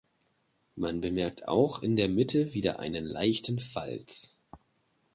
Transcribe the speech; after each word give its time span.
Man 0.75 0.99
bemerkt 0.99 1.47
auch 1.47 1.83
in 1.83 1.95
der 1.95 2.09
Mitte 2.09 2.55
wieder 2.55 2.79
einen 2.79 3.05
leichten 3.05 3.59
Falz. 3.59 4.41